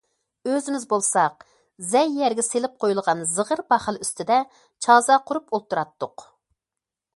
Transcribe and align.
ئۆزىمىز 0.51 0.85
بولساق، 0.93 1.43
زەي 1.89 2.09
يەرگە 2.21 2.45
سېلىپ 2.47 2.81
قويۇلغان 2.85 3.23
زىغىر 3.35 3.63
پاخىلى 3.73 4.03
ئۈستىدە 4.07 4.41
چازا 4.87 5.21
قۇرۇپ 5.29 5.55
ئولتۇراتتۇق. 5.59 6.29